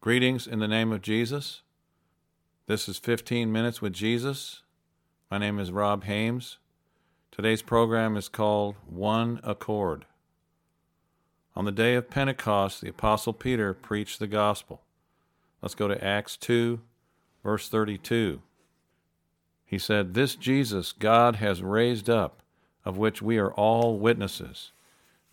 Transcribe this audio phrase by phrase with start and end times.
[0.00, 1.62] Greetings in the name of Jesus.
[2.68, 4.62] This is 15 Minutes with Jesus.
[5.28, 6.58] My name is Rob Hames.
[7.32, 10.04] Today's program is called One Accord.
[11.56, 14.82] On the day of Pentecost, the Apostle Peter preached the gospel.
[15.62, 16.78] Let's go to Acts 2,
[17.42, 18.40] verse 32.
[19.66, 22.40] He said, This Jesus God has raised up,
[22.84, 24.70] of which we are all witnesses.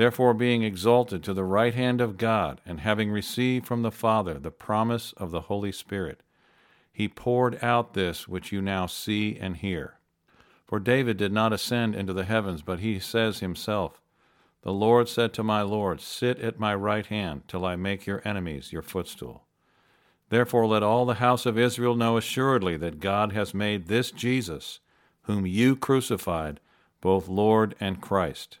[0.00, 4.38] Therefore, being exalted to the right hand of God, and having received from the Father
[4.38, 6.22] the promise of the Holy Spirit,
[6.90, 9.98] he poured out this which you now see and hear.
[10.66, 14.00] For David did not ascend into the heavens, but he says himself,
[14.62, 18.22] The Lord said to my Lord, Sit at my right hand till I make your
[18.24, 19.44] enemies your footstool.
[20.30, 24.80] Therefore, let all the house of Israel know assuredly that God has made this Jesus,
[25.24, 26.58] whom you crucified,
[27.02, 28.60] both Lord and Christ.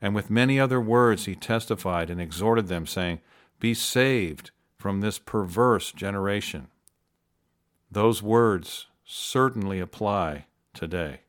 [0.00, 3.20] And with many other words he testified and exhorted them, saying,
[3.58, 6.68] Be saved from this perverse generation.
[7.90, 11.20] Those words certainly apply today.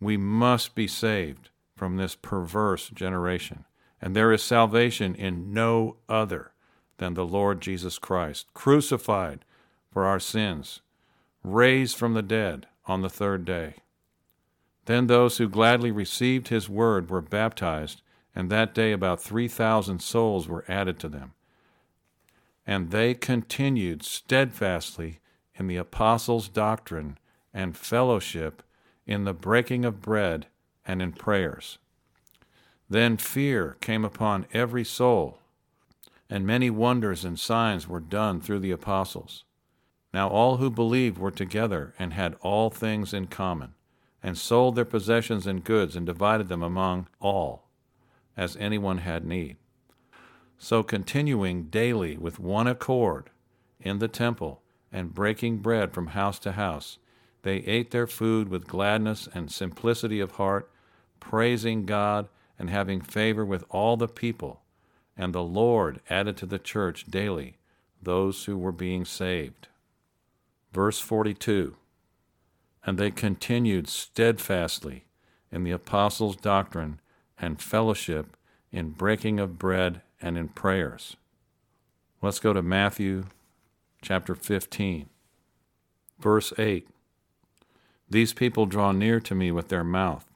[0.00, 3.64] We must be saved from this perverse generation.
[4.00, 6.52] And there is salvation in no other
[6.98, 9.44] than the Lord Jesus Christ, crucified
[9.90, 10.80] for our sins,
[11.42, 13.76] raised from the dead on the third day.
[14.86, 18.02] Then those who gladly received his word were baptized,
[18.34, 21.34] and that day about 3,000 souls were added to them.
[22.66, 25.20] And they continued steadfastly
[25.56, 27.18] in the apostles' doctrine
[27.52, 28.62] and fellowship,
[29.06, 30.46] in the breaking of bread
[30.84, 31.78] and in prayers.
[32.88, 35.40] Then fear came upon every soul,
[36.28, 39.44] and many wonders and signs were done through the apostles.
[40.12, 43.74] Now all who believed were together and had all things in common
[44.22, 47.68] and sold their possessions and goods and divided them among all,
[48.36, 49.56] as anyone had need.
[50.58, 53.30] So, continuing daily with one accord
[53.80, 56.98] in the temple and breaking bread from house to house,
[57.42, 60.70] they ate their food with gladness and simplicity of heart,
[61.20, 62.28] praising God
[62.58, 64.62] and having favor with all the people.
[65.16, 67.58] And the Lord added to the church daily
[68.02, 69.68] those who were being saved.
[70.72, 71.76] Verse 42
[72.86, 75.04] and they continued steadfastly
[75.50, 77.00] in the apostles' doctrine
[77.36, 78.36] and fellowship,
[78.70, 81.16] in breaking of bread and in prayers.
[82.22, 83.24] Let's go to Matthew
[84.02, 85.08] chapter 15,
[86.18, 86.88] verse 8.
[88.08, 90.30] These people draw near to me with their mouth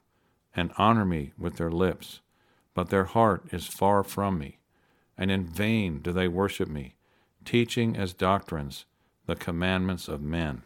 [0.55, 2.19] and honor me with their lips,
[2.73, 4.57] but their heart is far from me,
[5.17, 6.95] and in vain do they worship me,
[7.45, 8.85] teaching as doctrines
[9.25, 10.63] the commandments of men.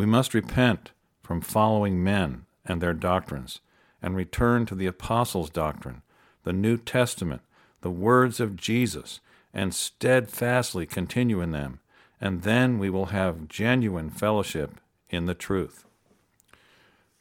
[0.00, 3.60] We must repent from following men and their doctrines
[4.00, 6.00] and return to the apostles' doctrine,
[6.42, 7.42] the New Testament,
[7.82, 9.20] the words of Jesus,
[9.52, 11.80] and steadfastly continue in them,
[12.18, 14.80] and then we will have genuine fellowship
[15.10, 15.84] in the truth.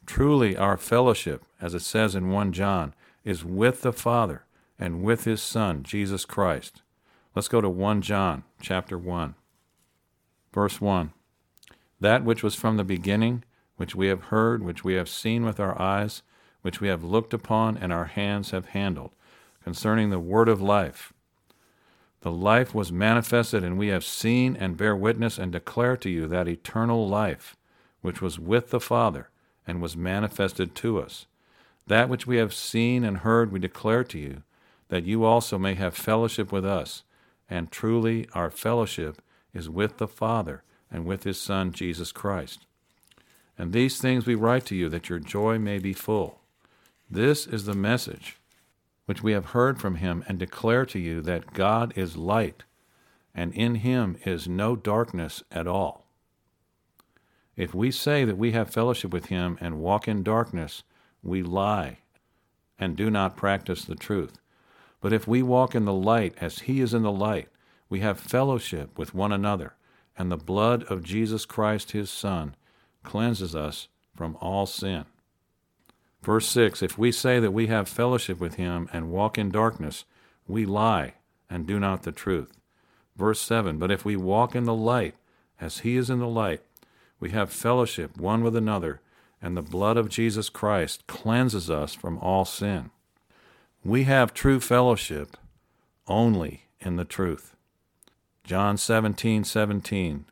[0.06, 2.94] Truly, our fellowship, as it says in 1 John,
[3.26, 4.46] is with the Father
[4.80, 6.82] and with his Son, Jesus Christ.
[7.36, 9.36] Let's go to 1 John chapter 1,
[10.54, 11.12] verse 1
[12.00, 13.44] that which was from the beginning,
[13.78, 16.22] which we have heard, which we have seen with our eyes,
[16.62, 19.12] which we have looked upon, and our hands have handled,
[19.64, 21.14] concerning the word of life.
[22.22, 26.28] The life was manifested, and we have seen and bear witness and declare to you
[26.28, 27.56] that eternal life,
[28.02, 29.30] which was with the Father
[29.66, 31.28] and was manifested to us.
[31.88, 34.44] That which we have seen and heard we declare to you,
[34.90, 37.04] that you also may have fellowship with us.
[37.50, 39.22] And truly our fellowship
[39.54, 42.66] is with the Father and with his Son, Jesus Christ.
[43.58, 46.40] And these things we write to you that your joy may be full.
[47.10, 48.38] This is the message
[49.06, 52.64] which we have heard from him and declare to you that God is light,
[53.34, 56.06] and in him is no darkness at all.
[57.56, 60.84] If we say that we have fellowship with him and walk in darkness,
[61.24, 61.98] we lie
[62.78, 64.40] and do not practice the truth.
[65.02, 67.50] But if we walk in the light as he is in the light,
[67.90, 69.74] we have fellowship with one another
[70.20, 72.56] and the blood of Jesus Christ his Son
[73.04, 75.06] cleanses us from all sin.
[76.22, 80.04] Verse 6 If we say that we have fellowship with him and walk in darkness,
[80.46, 81.14] we lie
[81.50, 82.52] and do not the truth.
[83.16, 85.16] Verse 7 But if we walk in the light,
[85.60, 86.62] as he is in the light,
[87.20, 89.02] we have fellowship one with another,
[89.42, 92.92] and the blood of Jesus Christ cleanses us from all sin.
[93.84, 95.38] We have true fellowship
[96.08, 97.56] only in the truth.
[98.50, 100.26] John 17 17,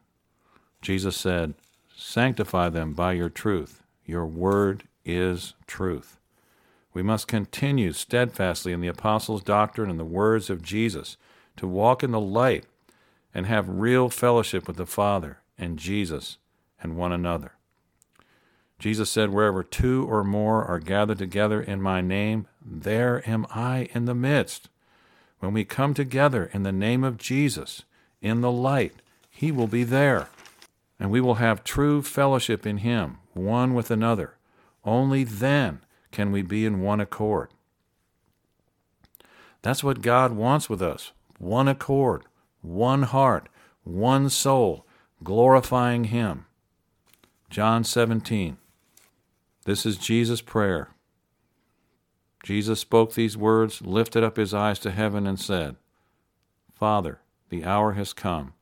[0.81, 1.53] Jesus said,
[1.95, 3.83] Sanctify them by your truth.
[4.07, 6.19] Your word is truth.
[6.95, 11.15] We must continue steadfastly in the apostles' doctrine and the words of Jesus
[11.57, 12.65] to walk in the light
[13.35, 16.39] and have real fellowship with the Father and Jesus
[16.81, 17.51] and one another.
[18.79, 23.89] Jesus said, Wherever two or more are gathered together in my name, there am I
[23.93, 24.69] in the midst.
[25.37, 27.83] When we come together in the name of Jesus,
[28.21, 28.95] in the light,
[29.29, 30.29] he will be there.
[30.99, 34.35] And we will have true fellowship in him, one with another.
[34.83, 35.81] Only then
[36.11, 37.49] can we be in one accord.
[39.61, 42.23] That's what God wants with us one accord,
[42.61, 43.49] one heart,
[43.83, 44.85] one soul,
[45.23, 46.45] glorifying Him.
[47.49, 48.57] John 17.
[49.65, 50.89] This is Jesus' prayer.
[52.43, 55.75] Jesus spoke these words, lifted up his eyes to heaven, and said,
[56.73, 58.53] Father, the hour has come.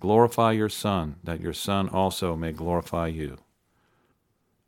[0.00, 3.38] Glorify your Son, that your Son also may glorify you.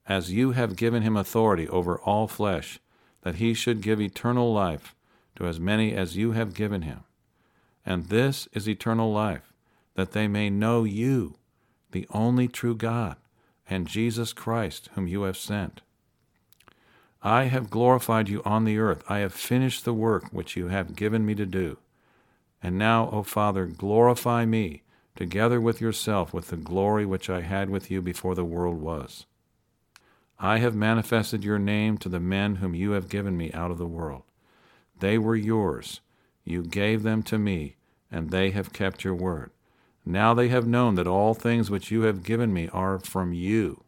[0.07, 2.81] As you have given him authority over all flesh,
[3.23, 4.95] that he should give eternal life
[5.37, 7.05] to as many as you have given him.
[7.85, 9.53] And this is eternal life,
[9.95, 11.37] that they may know you,
[11.93, 13.17] the only true God,
[13.69, 15.83] and Jesus Christ, whom you have sent.
[17.23, 19.03] I have glorified you on the earth.
[19.09, 21.79] I have finished the work which you have given me to do.
[22.63, 24.83] And now, O Father, glorify me
[25.15, 29.27] together with yourself with the glory which I had with you before the world was.
[30.39, 33.79] I have manifested your name to the men whom you have given me out of
[33.79, 34.23] the world.
[35.01, 36.01] They were yours.
[36.45, 37.77] You gave them to me,
[38.11, 39.51] and they have kept your word.
[40.07, 43.83] Now they have known that all things which you have given me are from you.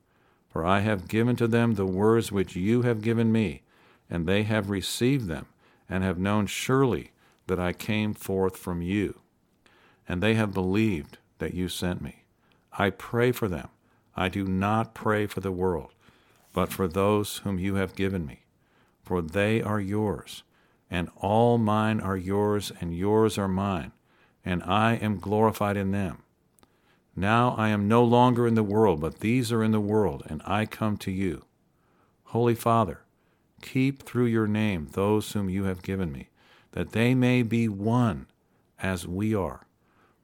[0.49, 3.63] For I have given to them the words which you have given me,
[4.11, 5.47] and they have received them,
[5.89, 7.13] and have known surely
[7.51, 9.21] that I came forth from you.
[10.09, 12.25] And they have believed that you sent me.
[12.73, 13.69] I pray for them.
[14.17, 15.93] I do not pray for the world,
[16.55, 18.45] but for those whom you have given me,
[19.03, 20.43] for they are yours,
[20.91, 23.93] and all mine are yours, and yours are mine
[24.45, 26.23] and I am glorified in them.
[27.15, 30.41] Now I am no longer in the world, but these are in the world, and
[30.45, 31.45] I come to you.
[32.27, 33.03] Holy Father,
[33.61, 36.30] keep through your name those whom you have given me,
[36.73, 38.27] that they may be one
[38.79, 39.67] as we are.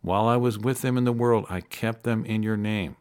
[0.03, 2.97] While I was with them in the world, I kept them in your name.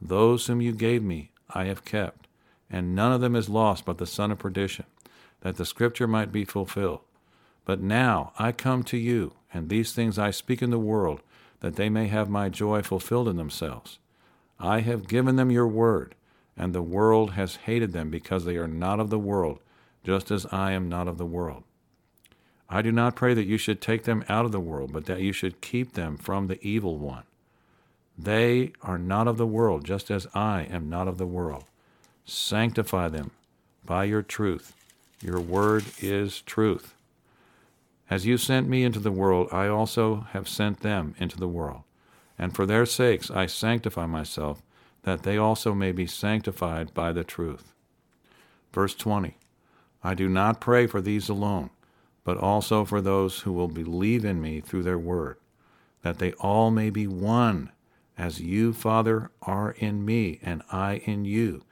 [0.00, 2.26] Those whom you gave me, I have kept,
[2.70, 4.86] and none of them is lost but the son of perdition,
[5.40, 7.00] that the scripture might be fulfilled.
[7.64, 11.20] But now I come to you and these things I speak in the world,
[11.60, 13.98] that they may have my joy fulfilled in themselves.
[14.58, 16.14] I have given them your word,
[16.56, 19.60] and the world has hated them because they are not of the world,
[20.04, 21.64] just as I am not of the world.
[22.70, 25.20] I do not pray that you should take them out of the world, but that
[25.20, 27.24] you should keep them from the evil one.
[28.18, 31.64] They are not of the world, just as I am not of the world.
[32.24, 33.30] Sanctify them
[33.84, 34.74] by your truth.
[35.22, 36.94] Your word is truth.
[38.10, 41.82] As you sent me into the world, I also have sent them into the world.
[42.38, 44.62] And for their sakes I sanctify myself,
[45.02, 47.72] that they also may be sanctified by the truth.
[48.72, 49.36] Verse 20
[50.04, 51.70] I do not pray for these alone,
[52.28, 55.38] but also for those who will believe in me through their word,
[56.02, 57.72] that they all may be one,
[58.18, 61.62] as you, Father, are in me, and I in you,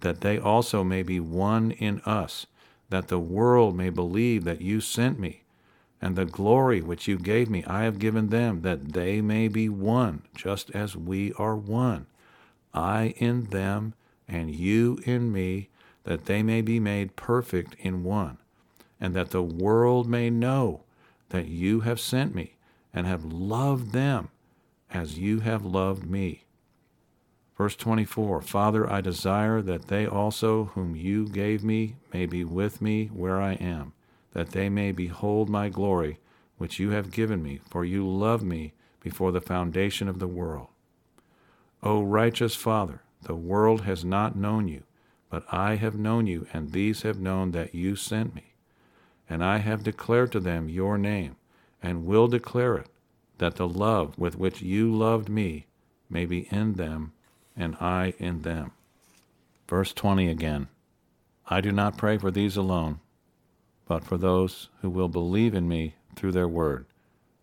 [0.00, 2.46] that they also may be one in us
[2.88, 5.42] that the world may believe that you sent me.
[6.00, 9.68] And the glory which you gave me I have given them, that they may be
[9.68, 12.06] one, just as we are one.
[12.72, 13.92] I in them,
[14.26, 15.68] and you in me,
[16.04, 18.38] that they may be made perfect in one,
[19.00, 20.82] and that the world may know
[21.30, 22.56] that you have sent me,
[22.92, 24.28] and have loved them
[24.90, 26.44] as you have loved me.
[27.56, 32.80] Verse 24 Father, I desire that they also, whom you gave me, may be with
[32.80, 33.92] me where I am,
[34.32, 36.18] that they may behold my glory,
[36.58, 40.68] which you have given me, for you loved me before the foundation of the world.
[41.82, 44.82] O righteous Father, the world has not known you,
[45.28, 48.49] but I have known you, and these have known that you sent me.
[49.30, 51.36] And I have declared to them your name,
[51.82, 52.88] and will declare it,
[53.38, 55.66] that the love with which you loved me
[56.10, 57.12] may be in them
[57.56, 58.72] and I in them.
[59.68, 60.68] Verse 20 again
[61.46, 63.00] I do not pray for these alone,
[63.86, 66.86] but for those who will believe in me through their word,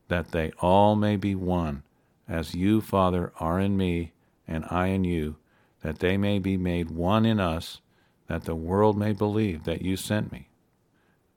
[0.08, 1.84] that they all may be one,
[2.28, 4.12] as you, Father, are in me,
[4.48, 5.38] and I in you,
[5.82, 7.82] that they may be made one in us,
[8.28, 10.47] that the world may believe that you sent me.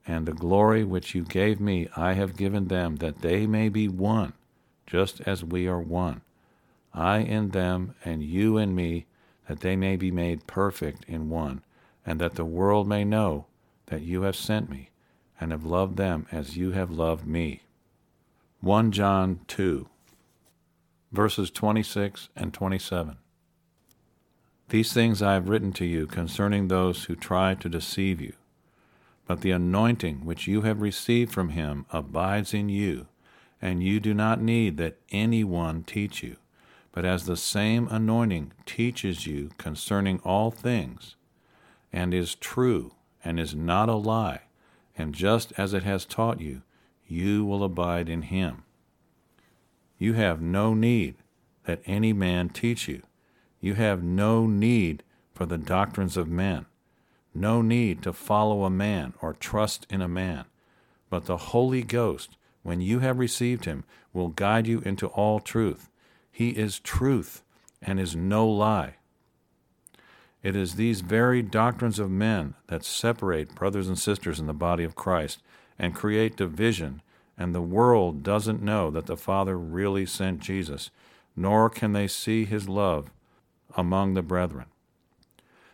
[0.07, 3.87] And the glory which you gave me I have given them, that they may be
[3.87, 4.33] one,
[4.87, 6.21] just as we are one.
[6.93, 9.05] I in them, and you in me,
[9.47, 11.61] that they may be made perfect in one,
[12.05, 13.45] and that the world may know
[13.87, 14.89] that you have sent me,
[15.39, 17.61] and have loved them as you have loved me.
[18.61, 19.87] 1 John 2,
[21.11, 23.17] verses 26 and 27.
[24.69, 28.33] These things I have written to you concerning those who try to deceive you.
[29.31, 33.07] But the anointing which you have received from him abides in you,
[33.61, 36.35] and you do not need that any one teach you.
[36.91, 41.15] But as the same anointing teaches you concerning all things,
[41.93, 42.91] and is true,
[43.23, 44.41] and is not a lie,
[44.97, 46.63] and just as it has taught you,
[47.07, 48.65] you will abide in him.
[49.97, 51.15] You have no need
[51.63, 53.01] that any man teach you.
[53.61, 56.65] You have no need for the doctrines of men,
[57.33, 60.45] no need to follow a man or trust in a man.
[61.09, 63.83] But the Holy Ghost, when you have received him,
[64.13, 65.89] will guide you into all truth.
[66.31, 67.43] He is truth
[67.81, 68.95] and is no lie.
[70.43, 74.83] It is these very doctrines of men that separate brothers and sisters in the body
[74.83, 75.41] of Christ
[75.77, 77.01] and create division,
[77.37, 80.89] and the world doesn't know that the Father really sent Jesus,
[81.35, 83.11] nor can they see his love
[83.75, 84.65] among the brethren.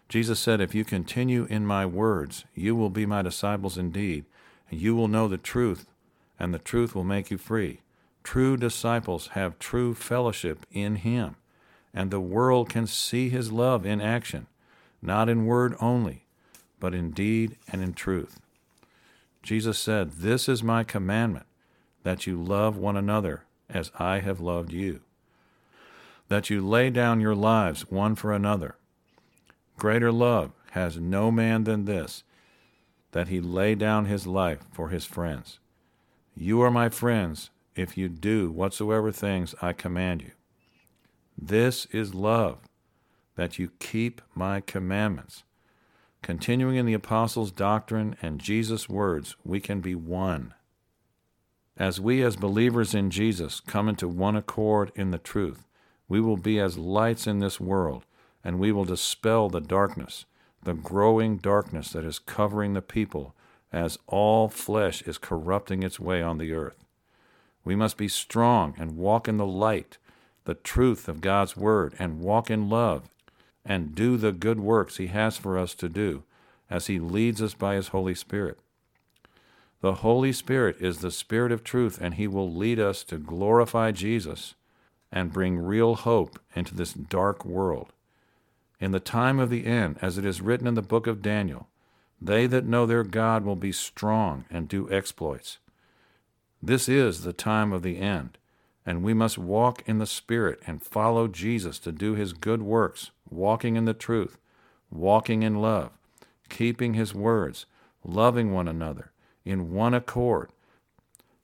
[0.09, 4.25] Jesus said, If you continue in my words, you will be my disciples indeed,
[4.69, 5.87] and you will know the truth,
[6.39, 7.81] and the truth will make you free.
[8.23, 11.35] True disciples have true fellowship in him,
[11.93, 14.47] and the world can see his love in action
[15.01, 16.25] not in word only,
[16.79, 18.39] but in deed and in truth.
[19.43, 21.45] Jesus said, This is my commandment,
[22.03, 25.01] that you love one another as I have loved you,
[26.27, 28.75] that you lay down your lives one for another.
[29.77, 32.23] Greater love has no man than this,
[33.11, 35.59] that he lay down his life for his friends.
[36.35, 40.31] You are my friends if you do whatsoever things I command you.
[41.37, 42.57] This is love
[43.35, 45.43] that you keep my commandments.
[46.23, 50.55] Continuing in the apostles' doctrine and Jesus' words, we can be one.
[51.77, 55.67] As we, as believers in Jesus, come into one accord in the truth,
[56.09, 58.03] we will be as lights in this world,
[58.43, 60.25] and we will dispel the darkness,
[60.63, 63.35] the growing darkness that is covering the people
[63.71, 66.85] as all flesh is corrupting its way on the earth.
[67.63, 69.97] We must be strong and walk in the light,
[70.45, 73.09] the truth of God's word, and walk in love
[73.65, 76.23] and do the good works He has for us to do
[76.69, 78.59] as He leads us by His Holy Spirit.
[79.81, 83.91] The Holy Spirit is the Spirit of truth, and He will lead us to glorify
[83.91, 84.55] Jesus
[85.11, 87.91] and bring real hope into this dark world.
[88.79, 91.67] In the time of the end, as it is written in the book of Daniel,
[92.21, 95.57] they that know their God will be strong and do exploits.
[96.61, 98.37] This is the time of the end,
[98.85, 103.11] and we must walk in the Spirit and follow Jesus to do His good works
[103.29, 104.37] walking in the truth,
[104.89, 105.91] walking in love,
[106.49, 107.65] keeping his words,
[108.03, 109.11] loving one another
[109.45, 110.49] in one accord,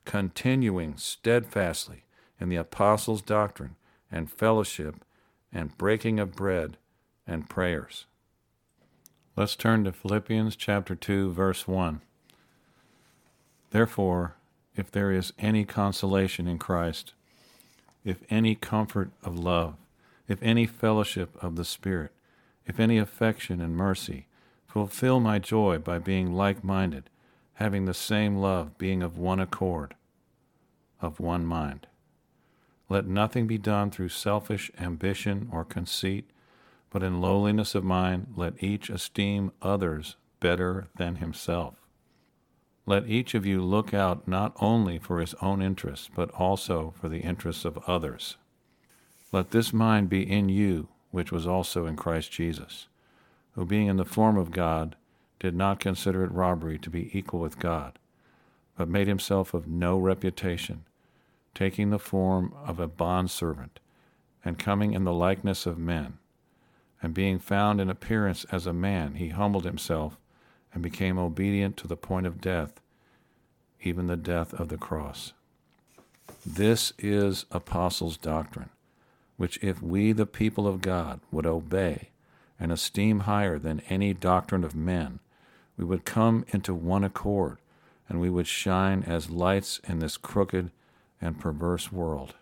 [0.06, 2.04] continuing steadfastly
[2.40, 3.76] in the apostles' doctrine
[4.12, 4.96] and fellowship
[5.52, 6.78] and breaking of bread
[7.28, 8.06] and prayers.
[9.36, 12.02] Let's turn to Philippians chapter 2 verse 1.
[13.72, 14.36] Therefore,
[14.76, 17.14] if there is any consolation in Christ,
[18.04, 19.76] if any comfort of love,
[20.28, 22.12] if any fellowship of the Spirit,
[22.66, 24.28] if any affection and mercy,
[24.68, 27.10] fulfill my joy by being like minded,
[27.56, 29.96] having the same love, being of one accord,
[31.02, 31.88] of one mind.
[32.90, 36.30] Let nothing be done through selfish ambition or conceit,
[36.94, 41.74] but in lowliness of mind let each esteem others better than himself.
[42.86, 47.10] Let each of you look out not only for his own interests, but also for
[47.10, 48.38] the interests of others.
[49.32, 52.88] Let this mind be in you, which was also in Christ Jesus,
[53.54, 54.96] who being in the form of God,
[55.40, 57.98] did not consider it robbery to be equal with God,
[58.78, 60.84] but made himself of no reputation,
[61.56, 63.80] taking the form of a bondservant,
[64.46, 66.20] and coming in the likeness of men.
[67.04, 70.18] And being found in appearance as a man, he humbled himself
[70.74, 72.82] and became obedient to the point of death,
[73.84, 75.34] even the death of the cross.
[76.44, 78.70] This is apostles' doctrine
[79.38, 82.10] which if we, the people of God, would obey
[82.60, 85.20] and esteem higher than any doctrine of men,
[85.76, 87.58] we would come into one accord,
[88.08, 90.72] and we would shine as lights in this crooked
[91.20, 92.36] and perverse world.